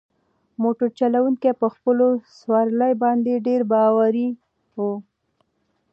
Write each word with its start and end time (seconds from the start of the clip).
موټر 0.61 0.89
چلونکی 0.99 1.51
په 1.61 1.67
خپلو 1.75 2.07
سوارلۍ 2.37 2.93
باندې 3.03 3.43
ډېر 3.47 3.61
باوري 3.71 4.27
و. 4.77 4.79